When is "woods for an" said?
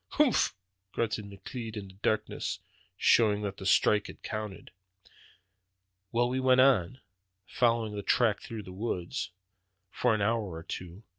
8.73-10.21